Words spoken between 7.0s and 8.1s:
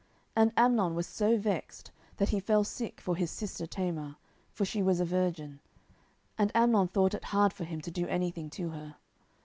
it hard for him to do